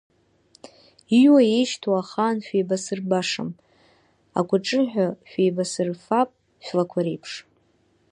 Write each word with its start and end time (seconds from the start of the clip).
Иҩуа 1.17 1.41
еишьҭоу 1.55 1.95
ахаан 2.01 2.37
шәеибасырбашам, 2.45 3.49
аҟәаҿыҳәа 4.39 5.07
шәеибасырфап 5.29 6.29
шәлақәа 6.63 7.01
реиԥш. 7.05 7.33